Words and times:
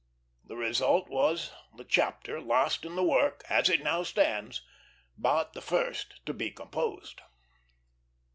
The 0.43 0.55
result 0.55 1.09
was 1.09 1.51
the 1.77 1.83
chapter 1.83 2.41
last 2.41 2.85
in 2.85 2.95
the 2.95 3.03
work, 3.03 3.43
as 3.51 3.69
it 3.69 3.83
now 3.83 4.01
stands, 4.01 4.63
but 5.15 5.53
the 5.53 5.61
first 5.61 6.25
to 6.25 6.33
be 6.33 6.49
composed. 6.49 7.21